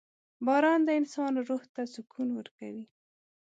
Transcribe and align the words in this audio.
•باران 0.45 0.79
د 0.85 0.89
انسان 0.99 1.31
روح 1.47 1.63
ته 1.73 1.81
سکون 1.93 2.27
ورکوي. 2.37 2.85